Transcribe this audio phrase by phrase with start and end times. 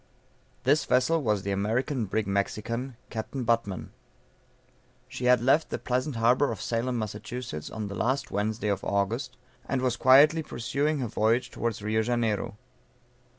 [0.63, 3.45] This vessel was the American brig Mexican, Capt.
[3.45, 3.91] Butman.
[5.07, 7.15] She had left the pleasant harbor of Salem, Mass.,
[7.69, 9.37] on the last Wednesday of August,
[9.69, 12.57] and was quietly pursuing her voyage towards Rio Janeiro.